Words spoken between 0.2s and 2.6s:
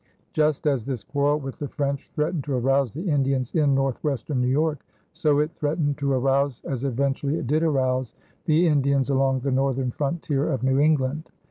Just as this quarrel with the French threatened to